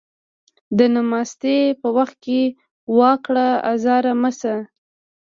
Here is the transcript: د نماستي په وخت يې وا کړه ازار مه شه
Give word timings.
د 0.77 0.79
نماستي 0.95 1.57
په 1.81 1.87
وخت 1.97 2.19
يې 2.35 2.43
وا 2.97 3.11
کړه 3.25 3.47
ازار 3.73 4.03
مه 4.21 4.31
شه 4.39 4.55